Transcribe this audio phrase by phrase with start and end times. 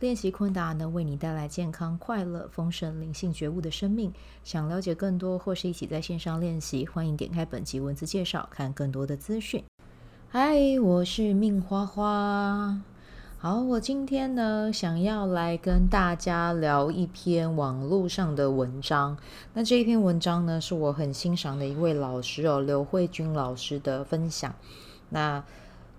[0.00, 4.12] 练习昆达能为你带来健康、快乐、丰盛、灵性觉悟的生命。
[4.42, 9.64] 想了解更多或是一起在线上练习，欢迎点开本集文字介绍，看更多的资讯。
[10.28, 12.80] 嗨，我是命花花。
[13.38, 19.16] 好，我今天呢想要来跟大家聊一篇网络上的文章。
[19.52, 24.52] 那这一篇文章呢是我很欣赏的一位老师哦，刘慧君老师的分享。
[25.10, 25.44] 那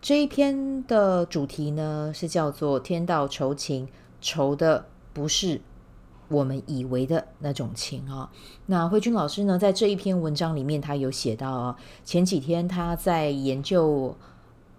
[0.06, 3.88] 这一篇的主题呢，是叫做“天道酬勤”，
[4.22, 5.60] 酬的不是
[6.28, 8.30] 我们以为的那种情啊。
[8.68, 14.16] 那慧君老师呢，在这一篇文章里面，他有写到啊，前几天他在研究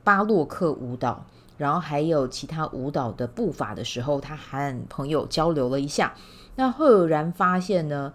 [0.05, 1.27] 巴洛克舞蹈，
[1.59, 6.15] 然后还有其他舞蹈的步伐的时候，他和朋友交流了一下，
[6.55, 8.13] 那赫然发现呢，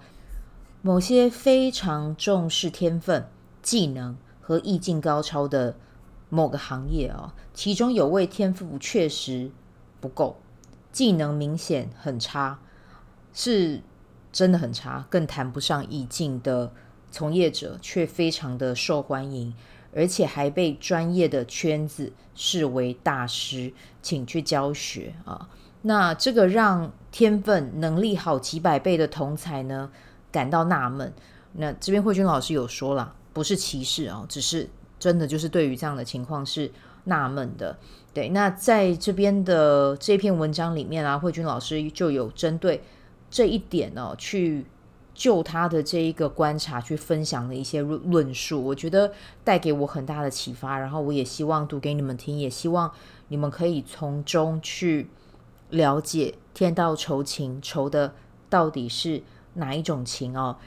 [0.82, 3.28] 某些非常重视天分、
[3.62, 5.76] 技能和意境高超的。
[6.34, 9.52] 某个行业啊，其中有位天赋确实
[10.00, 10.38] 不够，
[10.90, 12.58] 技能明显很差，
[13.34, 13.82] 是
[14.32, 16.72] 真的很差，更谈不上意境的
[17.12, 19.54] 从业者，却非常的受欢迎，
[19.94, 25.50] 而且还被专业的圈子视为大师，请去教学啊。
[25.82, 29.92] 那这个让天分能力好几百倍的同才呢
[30.32, 31.12] 感到纳闷。
[31.52, 34.70] 那这边慧君老师有说了，不是歧视啊，只是。
[35.02, 36.72] 真的就是对于这样的情况是
[37.06, 37.76] 纳闷的，
[38.14, 38.30] 对。
[38.30, 42.84] 那在这边的这篇文章里面啊，慧君老师就有针对
[43.32, 44.64] 这一点呢、去
[45.16, 49.12] 就他的这一个观察去分享了一些论论述，我觉得
[49.44, 50.78] 带给我很大的启发。
[50.78, 52.92] 然后我也希望读给你们听，也希望
[53.30, 55.10] 你们可以从中去
[55.72, 58.14] 了解天道酬勤，酬的
[58.52, 59.24] 到底是
[59.56, 60.58] 哪一种勤哦。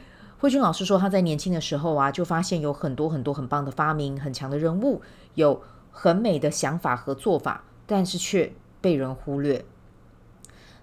[0.45, 5.01] 慧君老师说，他在年轻的时候啊，就发现有很多很多很棒的发明，很强的人物，
[5.37, 8.53] 有很美的想法和做法，但是却
[8.83, 9.65] 被人忽略。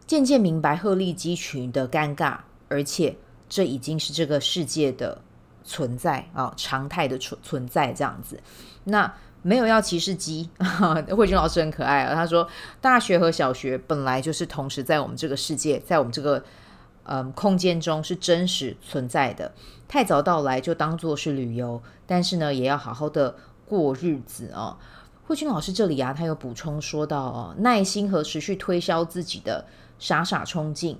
[0.08, 2.38] 渐渐明白鹤立鸡群的尴尬，
[2.70, 3.16] 而且
[3.48, 5.22] 这已经是这个世界的
[5.64, 8.40] 存在啊，常态的存存在这样子。
[8.86, 9.14] 那
[9.44, 10.50] 没有要歧视鸡，
[11.16, 12.16] 慧君老师很可爱啊。
[12.16, 12.48] 他说，
[12.82, 16.44] 大学和小学本来就是同时在我们这个世界，在我们这个。
[17.04, 19.52] 嗯，空间中是真实存在的。
[19.88, 23.36] 太早到来就当做是旅游，但是呢，也要好好的
[23.66, 24.78] 过日子哦。
[25.26, 29.66] 慧君老师这里啊，他有补充说到哦，耐心和持续推销自己的
[29.98, 31.00] 傻傻冲劲，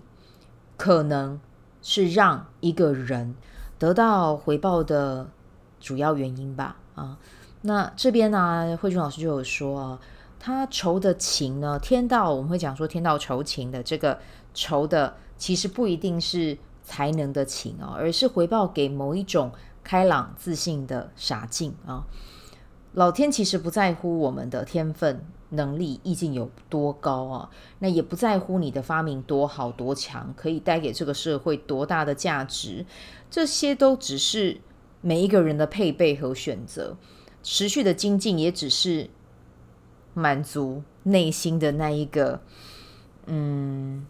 [0.78, 1.40] 可能
[1.82, 3.36] 是让一个人
[3.78, 5.30] 得到回报的
[5.80, 6.78] 主要原因吧。
[6.96, 7.18] 啊，
[7.62, 10.00] 那这边呢，慧君老师就有说啊，
[10.44, 14.20] 他酬的情呢，天道我们会讲说天道酬勤的这个
[14.56, 15.16] 酬的。
[15.38, 19.52] 其实不一定是才能的情哦，而是回报给某一种
[19.84, 22.06] 开朗自信的傻劲啊。
[22.94, 27.50] 老天其实不在乎我们的天分、能力、意境有多高啊，
[27.80, 32.86] 那也不在乎你的发明多好多强，可以带给这个社会多大的价值。
[33.32, 34.62] 这些都只是
[35.02, 36.96] 每一个人的配备和选择，
[37.42, 39.10] 持续的精进也只是
[40.14, 42.42] 满足内心的那一个，
[43.26, 44.06] 嗯。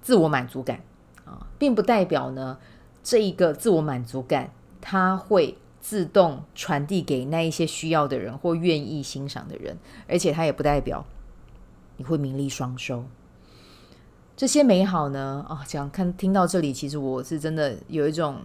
[0.00, 0.80] 自我满足感
[1.26, 2.56] 啊，并不代表呢，
[3.02, 4.50] 这一个自我满足感，
[4.80, 9.76] 它会自动传递给那一些需要的人或愿意欣赏的人，
[10.08, 11.04] 而且它也不代表
[11.98, 13.04] 你会名利双收。
[14.34, 18.36] 这些美好呢，啊，讲看听到这里，其实我是真的有一种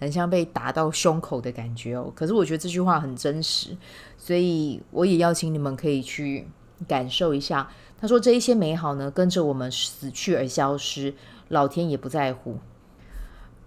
[0.00, 2.10] 很像被打到胸口的感觉哦。
[2.16, 3.76] 可是我觉得这句话很真实，
[4.18, 6.48] 所以我也邀请你们可以去
[6.88, 7.70] 感受一下。
[8.00, 11.14] 他说：“这一些美好呢，跟着我们死去而消失，
[11.48, 12.56] 老天也不在乎。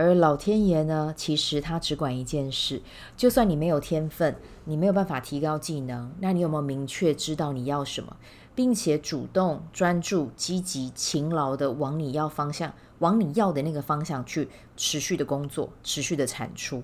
[0.03, 2.81] 而老天爷呢，其实他只管一件事：
[3.15, 4.35] 就算你没有天分，
[4.65, 8.17] 你没有办法提高技能，那你有没有明确知道你要什么，
[8.53, 16.83] 并且主动、专注、积极、勤劳的往你要方向、往你要的那个方向去持续的工作、持续的产出、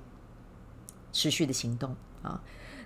[1.11, 2.41] 持续的行动啊？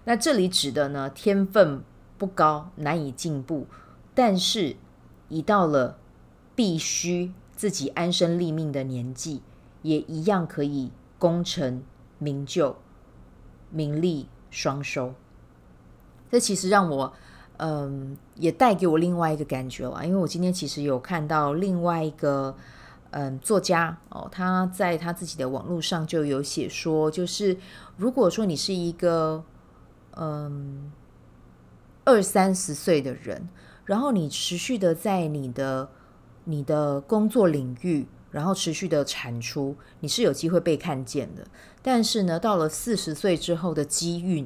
[0.06, 1.84] 那这里指的呢，天分
[2.18, 3.68] 不高，难以进步。”
[4.16, 4.76] 但是，
[5.30, 5.98] 已到了
[6.56, 9.42] 必须自己安身立命的年纪，
[9.84, 11.84] 也一样可以功成
[12.18, 12.76] 名就、
[13.70, 15.14] 名利双收。
[16.32, 17.14] 这其实让我，
[17.58, 20.04] 嗯，也带给我另外一个感觉了。
[20.04, 22.56] 因为我今天其实有看到另外一个，
[23.12, 27.56] 嗯，作家哦，他在他自己的网络上就有写说，就是
[27.96, 29.44] 如果说你是一个
[30.16, 30.92] 嗯
[32.04, 33.48] 二三十岁的人，
[33.86, 35.90] 然后你持续的在你的
[36.46, 41.48] 你的工作领域，然后持续的产出，你是有机会被看见的。
[41.82, 44.46] 但是呢，到了四十岁之后的机运。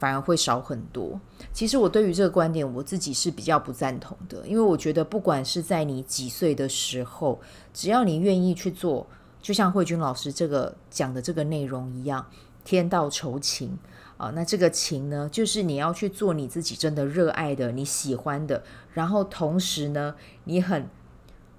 [0.00, 1.20] 反而会少很多。
[1.52, 7.40] 其实我对于这个观点，我自己是比较不赞同的，因为我觉得不管是在你几岁的时候，
[7.74, 9.04] 只要你愿意去做，
[9.42, 12.24] 就像慧君老师这个讲的这个内容一样，
[12.64, 13.76] 天道酬勤
[14.16, 18.62] 啊，那这个勤呢，就是你要去做你自己真的热爱的、你喜欢的，
[18.92, 20.14] 然后同时呢，
[20.44, 20.88] 你很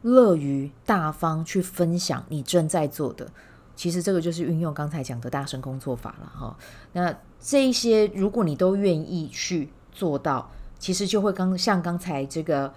[0.01, 3.27] 乐于大方去分享你正在做的。
[3.75, 6.57] 其实这个就是运用刚才讲的大声工作法了哈。
[6.91, 12.73] 那这一些，如果你都愿意去做到，其实就会刚像刚才这个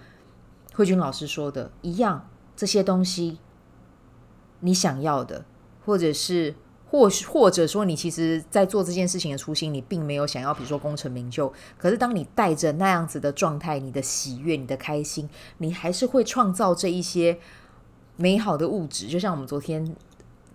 [0.73, 3.39] 慧君老师说的一样，这些东西
[4.61, 5.43] 你想要的，
[5.85, 6.55] 或者是
[6.93, 11.51] 或或者说你其实在做这件事情的初心，你并没有想要，比如说功成名就。
[11.75, 17.39] 可是当你带着那样子的状态，你的喜悦、你的开心，你还是会创造这一些
[18.15, 19.95] 美好的物质，就像我们昨天。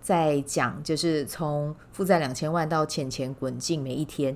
[0.01, 4.35] 在讲，就是从负债两千万到钱钱滚进，每一天，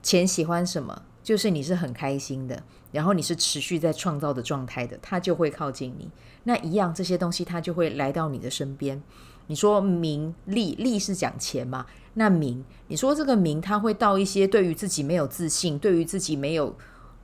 [0.00, 2.62] 钱喜欢什么，就是你是很开心的，
[2.92, 6.08] 然后你是持续在创造的状态的，它就会靠近你。
[6.44, 9.02] 那一样这些东西，它就会来到你的身边。
[9.50, 11.84] 你说名利，利是讲钱嘛？
[12.14, 16.72] 那名，你说这个名，他会到一些对于自己没有自信，对于自己没有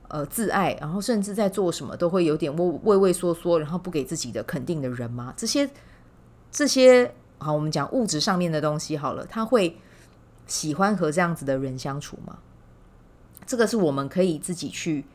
[0.09, 5.33] 呃自爱，然后甚至在做什么都会有点畏畏畏缩缩，然后不给自己的肯定的人吗？
[5.37, 5.69] 这些
[6.51, 7.13] 这些。
[7.39, 9.77] 好，我们讲物质上面的东西好了，他会
[10.47, 12.39] 喜欢和这样子的人相处吗？
[13.45, 15.05] 这个是我们可以自己去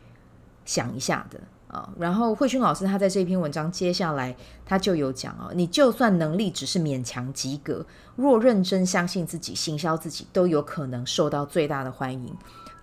[0.65, 1.41] 想一下的
[1.73, 1.93] 啊。
[1.99, 7.85] 然后慧君老师他在这篇文章接下来他就有讲啊，你就算能力只是勉强及格，
[8.15, 12.33] 若认真相信自己，行销自己，都有可能受到最大的欢迎。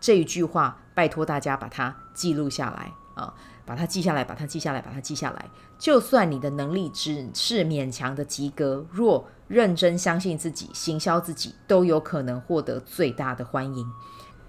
[0.01, 3.33] 这一句话，拜托大家把它记录下来啊。
[3.65, 5.45] 把它记下来，把它记下来，把它记下来。
[5.77, 13.87] 就算你的能力只是勉强的及格，若认真相信自己，行销自己，都有可能获得最大的欢迎。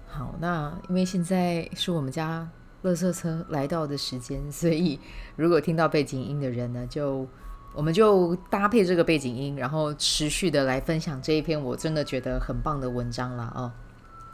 [0.07, 2.49] 好，那因为现在是我们家
[2.83, 4.99] 垃圾车来到的时间， 所以
[5.35, 7.27] 如果听到背景音的人呢，就
[7.73, 13.71] 我们就搭配这个背景音，然后持续的来分享这一篇我真的觉得很棒的文章了哦。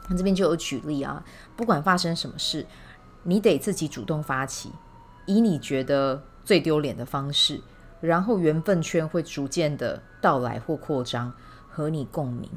[0.09, 1.23] 那这边就有举例啊，
[1.55, 2.65] 不管发生什么事。
[3.23, 4.71] 你得自己主动发起，
[5.25, 7.59] 以你觉得最丢脸的方式，
[7.99, 11.33] 然后缘分圈会逐渐的到来或扩张，
[11.77, 12.49] 和你共鸣。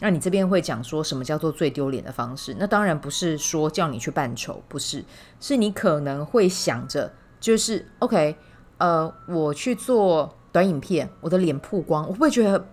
[0.00, 2.56] 那你这边会讲说什么叫做最丢脸的方式？
[2.58, 5.04] 那当然不是说叫你去扮丑，不是，
[5.38, 8.34] 是你可能会想着，就是 OK，
[8.78, 12.66] 呃，我去做短影片，我的脸曝光，我会不会觉得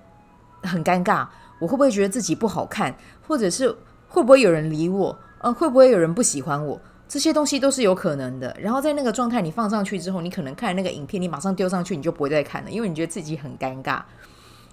[0.63, 1.27] 很尴尬？
[1.59, 2.95] 我会不会觉得自己不好看？
[3.27, 3.67] 或者是
[4.07, 5.19] 会不会有人理我？
[5.39, 6.79] 呃，会不会有人不喜欢我？
[7.09, 8.55] 这些东西都是有可能的。
[8.57, 14.01] 然后在那个状态你放上去之后，你可能看那个影片，你马上丢上去，你就不会再看了，因为你觉得自己很尴尬。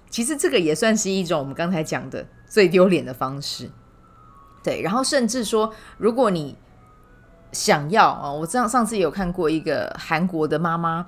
[0.09, 3.71] 其实这个也算是一种我们刚才讲的最丢脸的方式。
[4.63, 6.57] 对，然后甚至说，如果你
[7.53, 11.07] 想要啊，我这样上次有看过一个韩国的妈妈，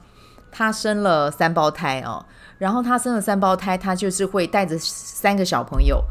[0.52, 2.24] 她生了三胞胎哦，
[2.58, 6.04] 然后她生了三胞胎，她就是会带着三个小朋友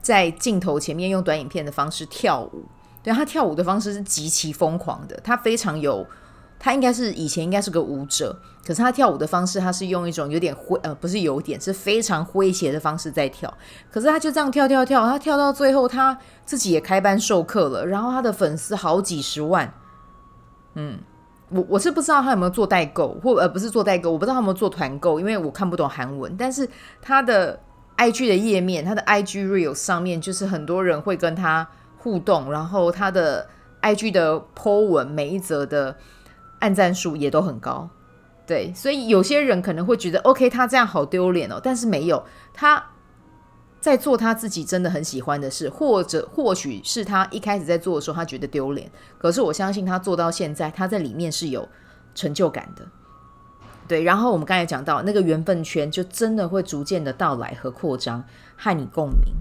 [0.00, 2.64] 在镜头前面用短影片的方式跳舞。
[3.02, 6.06] 对，她跳舞的方式是极其疯狂的，她非常有，
[6.58, 8.36] 他应该是以前应该是个舞者，
[8.66, 13.52] 可是他跳舞的方式，他是用一种有点诙呃，不是有点，是非常诙谐的方式在跳。
[13.90, 19.72] 可是他就这样跳跳跳，他跳到最后，他自己也开班授课了，然后他的粉丝好几十万。
[20.74, 20.98] 嗯，
[21.50, 26.36] 我我是不知道他有没有做代购，或呃不是做代购，我不知道他有没有做团购，因为我看不懂韩文。
[26.36, 26.68] 但是
[27.00, 27.60] 他的
[27.96, 31.68] IG 的页面，他的 IG reel 上面，就是很多人会跟他。
[32.00, 33.44] 互动，然后他的
[33.82, 35.94] IG 的 po 文每一则的
[36.60, 37.88] 按赞数也都很高，
[38.46, 42.84] 对，所以有些人可能会觉得，OK，他这样好丢脸哦，但是没有，他
[43.80, 51.68] 在做他自己真的很喜欢的事，或者或许是他一开始在做的时候他觉得丢脸，可是我相信他做到现在，他在里面是有
[52.14, 52.84] 成就感的，
[53.86, 58.24] 对，然后我们刚才讲到那个缘分圈，就真的会逐渐的到来和扩张，
[58.56, 59.34] 和你共鸣。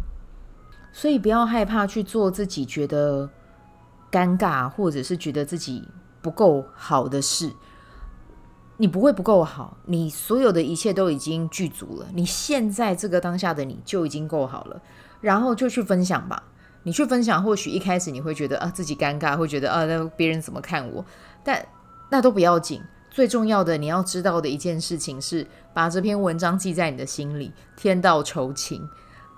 [0.94, 3.30] 所以不要害怕去做自己觉得
[4.12, 5.88] 尴尬，或者是觉得自己
[6.28, 7.54] 不够好的事。
[8.76, 12.08] 你不会不够好，你所有的一切都已经具足了。
[12.14, 14.82] 你现在这个当下的你就已经够好了，
[15.22, 16.44] 然后就去分享吧。
[16.84, 21.06] 你去分享，或许一开始你会觉得啊自己尴尬，会觉得啊那别人怎么看我？
[21.46, 21.66] 但
[22.10, 28.86] 那都不要紧，最重要的你要知道的一件事情是，把这篇文章记在你的心里，天道酬勤，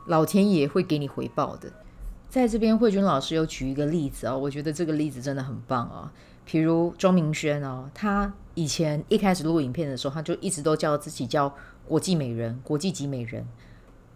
[0.07, 1.71] 老天爷会给你回报的。
[2.27, 6.09] 在这边，慧君老师又举一个例子哦，我觉得这个例子真的很棒哦。
[6.51, 11.53] 比如钟明轩哦，他以前一开始录影片的时候，他就一直都叫自己叫
[11.87, 13.45] 国际美人、国际级美人。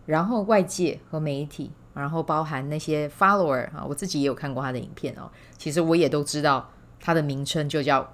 [0.07, 5.29] 然后外界和媒体，然后包含那些 follower 啊，我自己也有看过他的影片哦。
[5.59, 6.67] 其实我也都知道
[6.99, 8.11] 他的名称就叫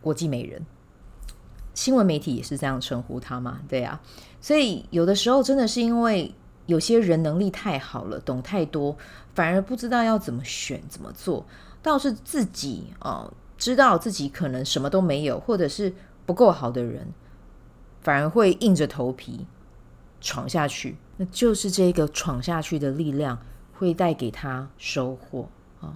[0.00, 0.66] 国际美人，
[1.72, 4.00] 新闻媒体也是这样称呼他嘛，对啊。
[4.40, 6.34] 所以有的时候真的是因为
[6.66, 8.96] 有些人能力太好了，懂太多，
[9.36, 11.46] 反而不知道要怎么选、怎么做，
[11.80, 13.32] 倒是自己哦。
[13.62, 15.94] 知道自己可能什么都没有，或者是
[16.26, 17.06] 不够好的人，
[18.00, 19.46] 反而会硬着头皮
[20.20, 20.96] 闯下去。
[21.16, 23.38] 那就是这个闯下去的力量
[23.74, 25.48] 会带给他收获
[25.80, 25.94] 啊！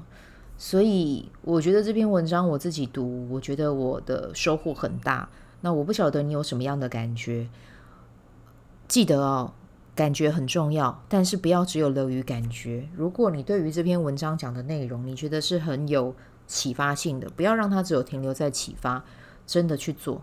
[0.56, 5.28] 所以我觉得这篇文章我自己读，我觉得我的收获很大。
[5.60, 7.48] 那我不晓得你有什么样的感觉？
[8.86, 9.52] 记得哦，
[9.96, 12.88] 感觉很重要，但是不要只有留于感觉。
[12.94, 16.14] 如果你对于这篇文章讲的内容，你觉得是很有
[16.46, 19.04] 启发性的，不要让它只有停留在启发，
[19.46, 20.22] 真的去做。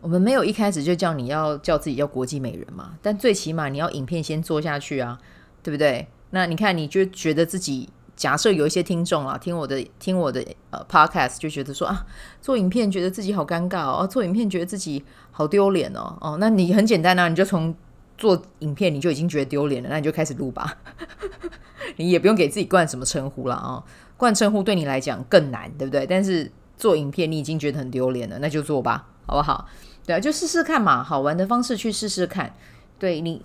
[0.00, 5.18] 我们没有一开始就叫你要叫自己叫国际美人嘛，但最起码你要影片先做下去啊，
[5.62, 6.08] 对不对？
[6.30, 12.06] 那你看，你就觉得自己假设有一些听众啊，听我的听我的呃 podcast，就觉得说啊，
[12.40, 17.74] 做影片觉得自己好尴尬哦，做影片觉得自己好丢脸哦，哦，那你很简单啊，你就从
[18.16, 20.78] 做影片你就已经觉得丢脸了，那你就开始录吧，
[21.96, 23.84] 你也不用给自己冠什么称呼了啊。
[24.20, 26.06] 换称呼对你来讲更难，对不对？
[26.06, 29.66] 但是做影片你已经觉得很丢脸了，那就做吧，好不好？
[30.04, 32.54] 对啊，就试试看嘛，好玩的方式去试试看。
[32.98, 33.42] 对，你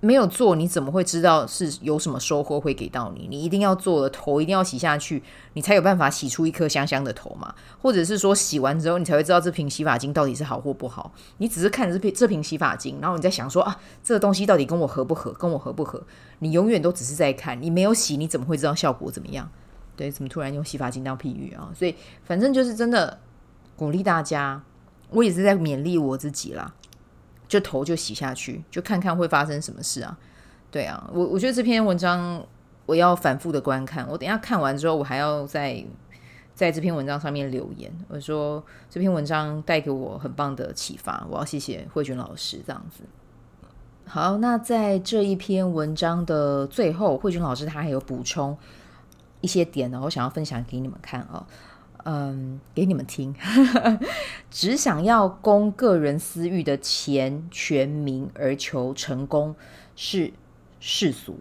[0.00, 3.28] 没有做，你怎么会知道是有什么收获会给到你？
[3.30, 7.54] 你一定要做了，头一定要洗下去，你才有办法洗出一颗香香的头嘛。
[7.80, 11.12] 或者是说洗完之后，你才会知道这瓶洗发精到底是好或不好。
[11.38, 15.30] 你只是看这瓶这瓶洗发精，然后你在想说啊，这个东西到底跟我合不合？
[15.34, 16.02] 跟我合不合？
[16.40, 19.48] 你永远都只是在看，你没有洗，你怎么会知道效果怎么样？
[19.96, 21.70] 对，怎么突然用洗发精当譬喻啊？
[21.74, 23.18] 所以反正就是真的
[23.74, 24.62] 鼓励大家，
[25.10, 26.72] 我也是在勉励我自己啦。
[27.48, 30.18] 就头就洗下去，就看看会发生什么事啊？
[30.68, 32.44] 对啊，我我觉得这篇文章
[32.86, 35.82] 我要反复的观看，我等一下看完之后，我还要在
[36.54, 43.04] 在这篇文章上面留言，我说这篇文章带给我很棒的启发，我要谢谢慧君老师这样子。
[44.06, 48.58] 好，那在这一篇文章的最后，慧君老师他还有补充。
[49.46, 51.46] 一些点呢，我想要分享给你们看哦，
[52.02, 53.32] 嗯，给你们听。
[54.50, 59.54] 只想要供个人私欲的钱、权、名而求成功
[59.94, 60.32] 是
[60.80, 61.38] 世俗，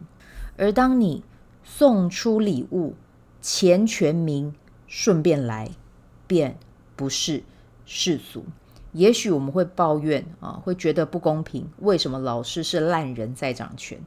[0.55, 1.23] 而当你
[1.63, 2.93] 送出礼物，
[3.41, 4.53] 钱、权、名
[4.85, 5.71] 顺便来，
[6.27, 6.59] 便
[6.95, 7.41] 不是
[7.87, 8.45] 世俗。
[8.91, 13.99] 也许我们会抱怨啊，会觉得不公平，为什么老是是烂人在掌权？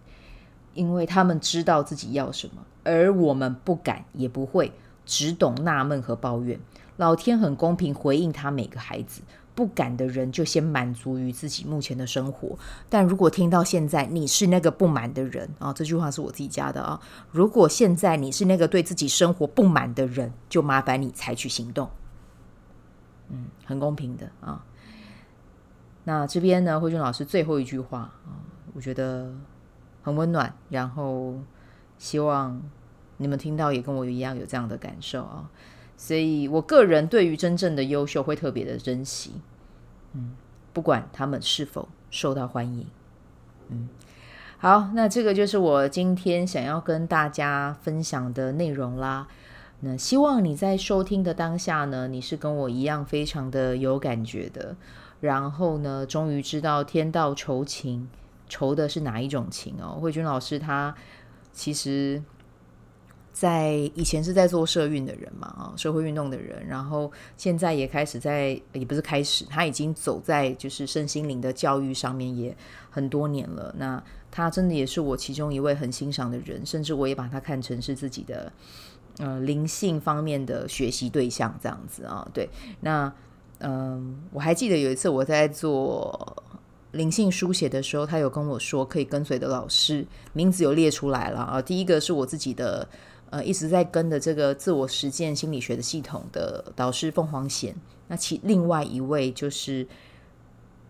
[0.78, 2.62] 因为他们知道自己要什么。
[2.84, 4.72] 而我们不敢，也不会，
[5.04, 6.58] 只懂纳闷和抱怨。
[6.96, 9.20] 老天很公平，回应他每个孩子。
[9.54, 12.56] 不敢的人就先满足于自己目前的生活。
[12.88, 17.00] 但如果听到现在你是那个不满的人啊，这句话是我自己加的啊。
[17.32, 21.90] 如果现在你是那个对自己生活不满的人，就麻烦你采取行动。
[23.30, 24.64] 嗯，很公平的啊。
[26.04, 28.38] 那这边呢，慧君老师最后一句话啊，
[28.74, 29.34] 我觉得
[30.08, 31.34] 很温暖，然后
[31.98, 32.60] 希望。
[33.20, 35.50] 你们听到也跟我一样有这样的感受啊，
[35.96, 39.32] 所以我个人对于真正的优秀会特别的珍惜，
[40.12, 40.36] 嗯，
[40.72, 42.86] 不管他们是否受到欢迎，
[43.70, 43.88] 嗯，
[44.58, 49.26] 好，那这个就是我今天想要跟大家分享的内容啦。
[49.80, 54.76] 那希望你在收听的当下呢，你是跟我一样非常的有感觉的，
[55.20, 58.08] 然后呢，终于知道天道酬勤，
[58.48, 59.98] 愁的是哪一种情哦。
[60.00, 60.94] 慧君老师他
[61.52, 62.22] 其实。
[63.30, 72.56] 在以前是在做社运的人嘛，啊，社会运动的人，然后现在也开始在，也不是开始，他已经走在就是身心灵的教育上面也
[72.90, 73.72] 很多年了。
[73.78, 78.52] 那他真的也是我其中一位很欣赏的人，甚至我也把他看成是自己的
[79.18, 82.28] 呃灵性方面的学习对象这样子啊。
[82.34, 82.50] 对，
[82.80, 83.12] 那
[83.60, 86.42] 嗯、我还记得有一次我在做
[86.92, 91.62] 灵性书写的时候，他有跟我说可以跟随的老师名字有列出来了啊。
[91.62, 92.88] 第一个是我自己的。
[93.30, 97.76] 呃，一直在跟的这个自我实践心理学的系统的导师凤凰贤，
[98.06, 99.86] 那其另外一位就是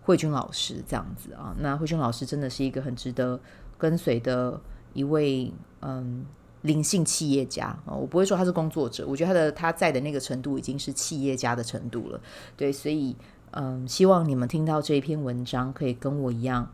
[0.02, 1.52] 慧君老师这样子啊。
[1.58, 3.40] 那慧君老师真的是一个很值得
[3.76, 4.60] 跟随的
[4.92, 6.24] 一位嗯
[6.62, 12.20] 灵性企业家啊，我不会说他是工作者，我觉得他的他在的那个程度已经是企业家的程度了。
[12.56, 13.16] 对，所以
[13.52, 16.70] 嗯，希望你们听到这一篇文章，可以跟我一样。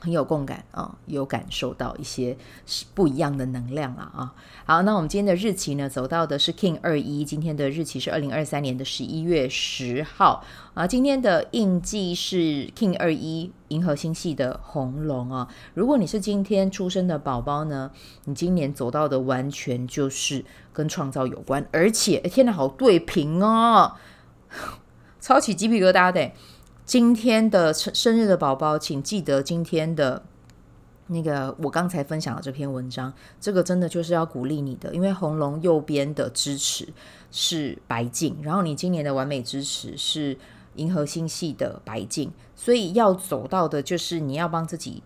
[0.00, 2.36] 很有共感啊，有感受到一些
[2.92, 4.34] 不一样的能量啊啊！
[4.66, 10.86] 好，那我们今天的日期呢，走到的是 King 二一，今天的日期是二零二三年的十一月十号啊。
[10.86, 15.48] 今天的印记是 King 二一，银河星系的红龙啊。
[15.72, 17.90] 如果你是今天出生的宝宝呢，
[18.26, 23.94] 你今年走到的完全就是跟创造有关，而且天哪，好对平哦，
[25.24, 26.30] 超起鸡皮疙瘩的。
[26.84, 30.22] 今天的生日的宝宝，请记得今天的
[31.06, 36.86] 那个我刚才分享的这篇文章，这个真的就是要鼓励你的，因为红龙右边的支持
[37.30, 40.36] 是白镜，然后你今年的完美支持是
[40.74, 45.02] 银河星系的白镜，所以要走到的就是你要帮自己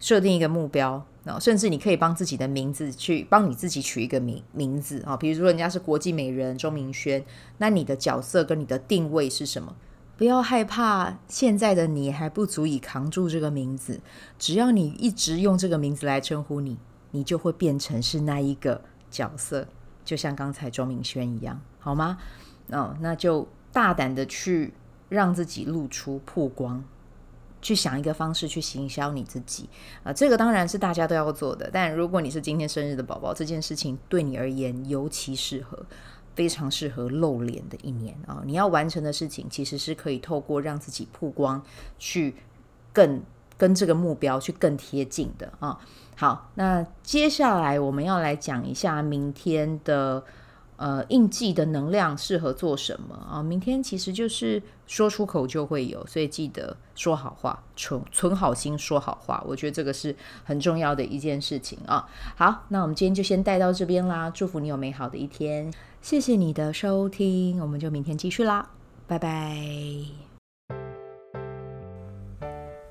[0.00, 1.04] 设定一个目标，
[1.40, 7.24] 甚至你可以帮自己的名字去帮你自己取一个名名字啊，比如说人家是国际美人钟明轩，
[7.58, 9.74] 那你的角色跟你的定位是什么？
[10.16, 14.00] 不要害怕，现在的你还不足以扛住这个名字。
[14.38, 16.76] 只要你一直用这个名字来称呼你，
[17.12, 19.68] 你就会变成是那一个角色，
[20.04, 22.18] 就像刚才钟明轩一样，好吗？
[22.70, 24.74] 哦，那就大胆的去
[25.08, 26.82] 让自己露出曝光，
[27.62, 29.68] 去想一个方式去行销你自己
[30.02, 31.70] 啊，这个当然是大家都要做的。
[31.72, 35.84] 但如果你是今天生日的宝宝，这件事情对你而言尤其适合。
[36.34, 38.40] 非常适合露脸的一年啊！
[38.46, 41.60] 你要完成的事情，其实是可以透过让自己曝光，
[41.98, 42.32] 去
[42.92, 43.20] 更
[43.56, 45.76] 跟这个目标去更贴近的啊。
[46.14, 50.22] 好，那接下来我们要来讲一下明天的。
[50.78, 53.42] 呃，印记的能量适合做什么啊？
[53.42, 59.42] 明天其实就是说出口就会有，所以记得说好话，存存好心说好话。
[59.44, 62.08] 我觉得这个是很重要的一件事情啊。
[62.36, 64.30] 好，那我们今天就先带到这边啦。
[64.30, 68.70] 祝福你有美好的一天，谢谢你的收听，我们就明天继续啦，
[69.08, 70.27] 拜拜。